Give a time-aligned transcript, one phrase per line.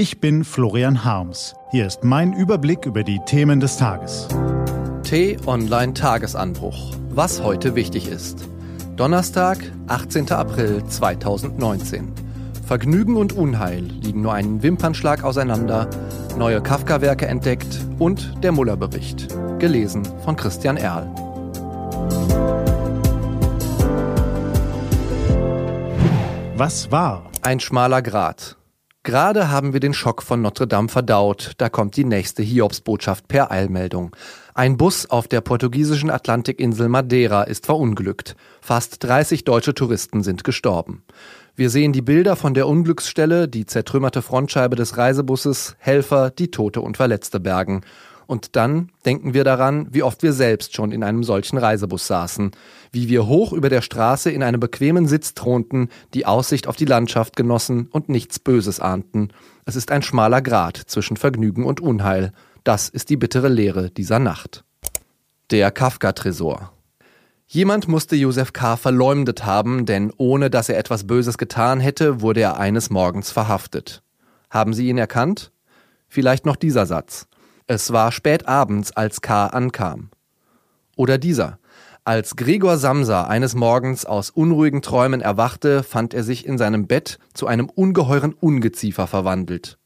[0.00, 1.54] Ich bin Florian Harms.
[1.72, 4.28] Hier ist mein Überblick über die Themen des Tages.
[5.02, 6.94] T-Online Tagesanbruch.
[7.10, 8.48] Was heute wichtig ist.
[8.96, 9.58] Donnerstag,
[9.88, 10.32] 18.
[10.32, 12.14] April 2019.
[12.66, 15.86] Vergnügen und Unheil liegen nur einen Wimpernschlag auseinander,
[16.38, 19.28] neue Kafka-Werke entdeckt und der Muller-Bericht.
[19.58, 21.14] Gelesen von Christian Erl.
[26.56, 27.30] Was war?
[27.42, 28.56] Ein schmaler Grat.
[29.10, 31.54] Gerade haben wir den Schock von Notre Dame verdaut.
[31.58, 34.14] Da kommt die nächste Hiobsbotschaft per Eilmeldung.
[34.54, 38.36] Ein Bus auf der portugiesischen Atlantikinsel Madeira ist verunglückt.
[38.60, 41.02] Fast 30 deutsche Touristen sind gestorben.
[41.56, 46.80] Wir sehen die Bilder von der Unglücksstelle, die zertrümmerte Frontscheibe des Reisebusses, Helfer, die Tote
[46.80, 47.80] und Verletzte bergen.
[48.30, 52.52] Und dann denken wir daran, wie oft wir selbst schon in einem solchen Reisebus saßen,
[52.92, 56.84] wie wir hoch über der Straße in einem bequemen Sitz thronten, die Aussicht auf die
[56.84, 59.30] Landschaft genossen und nichts Böses ahnten.
[59.64, 62.30] Es ist ein schmaler Grat zwischen Vergnügen und Unheil.
[62.62, 64.62] Das ist die bittere Lehre dieser Nacht.
[65.50, 66.72] Der Kafka-Tresor.
[67.48, 68.76] Jemand musste Josef K.
[68.76, 74.04] verleumdet haben, denn ohne dass er etwas Böses getan hätte, wurde er eines Morgens verhaftet.
[74.50, 75.50] Haben Sie ihn erkannt?
[76.06, 77.26] Vielleicht noch dieser Satz.
[77.72, 79.46] Es war spät abends, als K.
[79.46, 80.10] ankam.
[80.96, 81.60] Oder dieser.
[82.02, 87.20] Als Gregor Samsa eines Morgens aus unruhigen Träumen erwachte, fand er sich in seinem Bett
[87.32, 89.78] zu einem ungeheuren Ungeziefer verwandelt.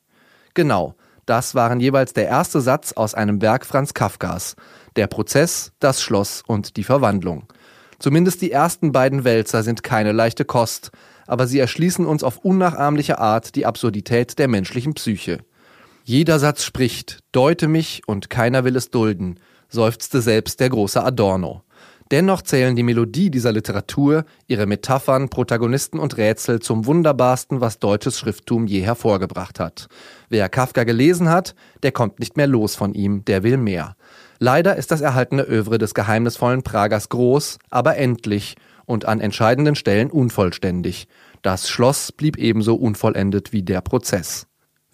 [0.55, 0.95] Genau,
[1.27, 4.57] das waren jeweils der erste Satz aus einem Werk Franz Kafkas,
[4.97, 7.53] der Prozess, das Schloss und die Verwandlung.
[7.99, 10.91] Zumindest die ersten beiden Wälzer sind keine leichte Kost,
[11.27, 15.41] aber sie erschließen uns auf unnachahmliche Art die Absurdität der menschlichen Psyche.
[16.07, 21.63] Jeder Satz spricht, deute mich und keiner will es dulden, seufzte selbst der große Adorno.
[22.11, 28.19] Dennoch zählen die Melodie dieser Literatur, ihre Metaphern, Protagonisten und Rätsel zum wunderbarsten, was deutsches
[28.19, 29.89] Schrifttum je hervorgebracht hat.
[30.29, 33.97] Wer Kafka gelesen hat, der kommt nicht mehr los von ihm, der will mehr.
[34.39, 40.11] Leider ist das erhaltene Övre des geheimnisvollen Pragers groß, aber endlich und an entscheidenden Stellen
[40.11, 41.09] unvollständig.
[41.41, 44.47] Das Schloss blieb ebenso unvollendet wie der Prozess.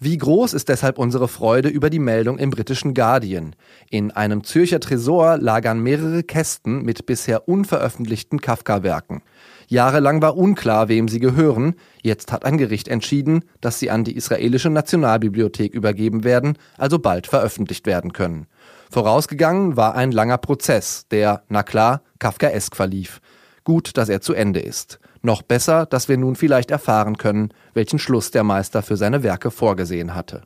[0.03, 3.55] Wie groß ist deshalb unsere Freude über die Meldung im britischen Guardian?
[3.91, 9.21] In einem Zürcher Tresor lagern mehrere Kästen mit bisher unveröffentlichten Kafka-Werken.
[9.67, 11.75] Jahrelang war unklar, wem sie gehören.
[12.01, 17.27] Jetzt hat ein Gericht entschieden, dass sie an die israelische Nationalbibliothek übergeben werden, also bald
[17.27, 18.47] veröffentlicht werden können.
[18.89, 23.21] Vorausgegangen war ein langer Prozess, der, na klar, Kafkaesk verlief.
[23.63, 24.99] Gut, dass er zu Ende ist.
[25.21, 29.51] Noch besser, dass wir nun vielleicht erfahren können, welchen Schluss der Meister für seine Werke
[29.51, 30.43] vorgesehen hatte.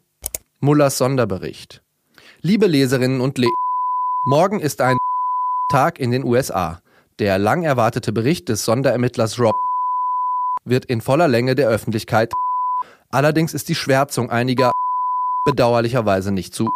[0.59, 1.81] Mullers Sonderbericht.
[2.42, 3.48] Liebe Leserinnen und Le
[4.26, 4.98] Morgen ist ein
[5.72, 6.81] Tag in den USA.
[7.20, 9.56] Der lang erwartete Bericht des Sonderermittlers Rob
[10.66, 12.34] wird in voller Länge der Öffentlichkeit.
[13.12, 14.72] Allerdings ist die Schwärzung einiger
[15.46, 16.70] bedauerlicherweise nicht zu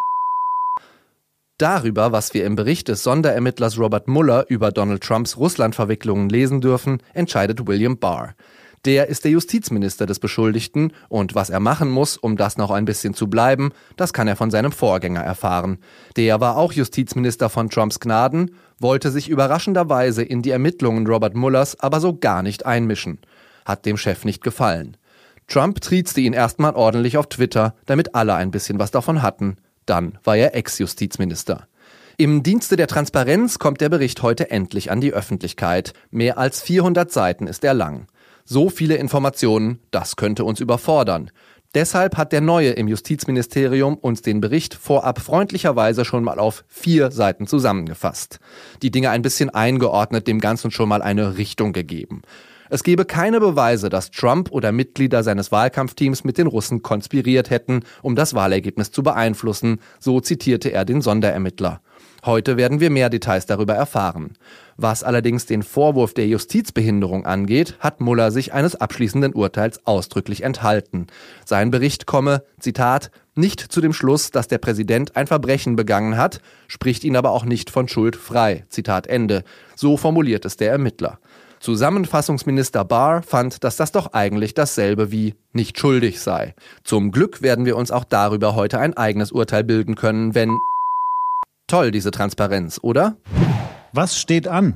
[1.59, 7.03] Darüber, was wir im Bericht des Sonderermittlers Robert Mueller über Donald Trumps Russlandverwicklungen lesen dürfen,
[7.13, 8.33] entscheidet William Barr.
[8.85, 12.85] Der ist der Justizminister des Beschuldigten und was er machen muss, um das noch ein
[12.85, 15.79] bisschen zu bleiben, das kann er von seinem Vorgänger erfahren.
[16.15, 21.77] Der war auch Justizminister von Trumps Gnaden, wollte sich überraschenderweise in die Ermittlungen Robert Muellers
[21.77, 23.19] aber so gar nicht einmischen.
[23.65, 24.95] Hat dem Chef nicht gefallen.
[25.49, 29.57] Trump triezte ihn erstmal ordentlich auf Twitter, damit alle ein bisschen was davon hatten.
[29.89, 31.67] Dann war er Ex-Justizminister.
[32.17, 35.93] Im Dienste der Transparenz kommt der Bericht heute endlich an die Öffentlichkeit.
[36.11, 38.07] Mehr als 400 Seiten ist er lang.
[38.45, 41.31] So viele Informationen, das könnte uns überfordern.
[41.73, 47.09] Deshalb hat der Neue im Justizministerium uns den Bericht vorab freundlicherweise schon mal auf vier
[47.11, 48.39] Seiten zusammengefasst.
[48.81, 52.21] Die Dinge ein bisschen eingeordnet, dem Ganzen schon mal eine Richtung gegeben.
[52.71, 57.81] Es gebe keine Beweise, dass Trump oder Mitglieder seines Wahlkampfteams mit den Russen konspiriert hätten,
[58.03, 61.81] um das Wahlergebnis zu beeinflussen, so zitierte er den Sonderermittler.
[62.25, 64.33] Heute werden wir mehr Details darüber erfahren.
[64.77, 71.07] Was allerdings den Vorwurf der Justizbehinderung angeht, hat Muller sich eines abschließenden Urteils ausdrücklich enthalten.
[71.45, 76.41] Sein Bericht komme, Zitat, nicht zu dem Schluss, dass der Präsident ein Verbrechen begangen hat,
[76.67, 78.65] spricht ihn aber auch nicht von Schuld frei.
[78.69, 79.43] Zitat Ende.
[79.75, 81.19] So formuliert es der Ermittler.
[81.59, 86.55] Zusammenfassungsminister Barr fand, dass das doch eigentlich dasselbe wie nicht schuldig sei.
[86.83, 90.57] Zum Glück werden wir uns auch darüber heute ein eigenes Urteil bilden können, wenn
[91.67, 93.17] Toll, diese Transparenz, oder?
[93.93, 94.73] Was steht an?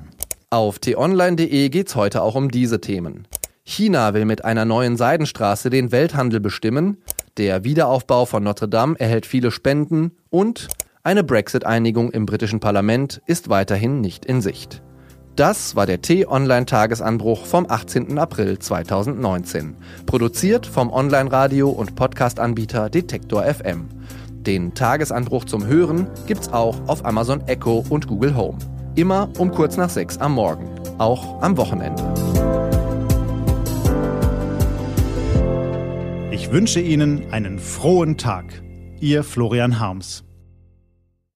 [0.52, 3.28] Auf t-online.de geht's heute auch um diese Themen.
[3.64, 6.98] China will mit einer neuen Seidenstraße den Welthandel bestimmen,
[7.38, 10.68] der Wiederaufbau von Notre Dame erhält viele Spenden und
[11.02, 14.84] eine Brexit-Einigung im britischen Parlament ist weiterhin nicht in Sicht.
[15.36, 18.20] Das war der T-Online-Tagesanbruch vom 18.
[18.20, 19.76] April 2019.
[20.06, 23.90] Produziert vom Online-Radio- und Podcast-Anbieter Detektor FM.
[24.30, 28.60] Den Tagesanbruch zum Hören gibt's auch auf Amazon Echo und Google Home.
[28.94, 30.70] Immer um kurz nach sechs am Morgen.
[31.00, 32.04] Auch am Wochenende.
[36.30, 38.46] Ich wünsche Ihnen einen frohen Tag.
[39.00, 40.24] Ihr Florian Harms.